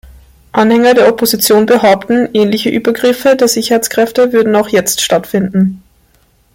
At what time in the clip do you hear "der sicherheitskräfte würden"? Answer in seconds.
3.35-4.55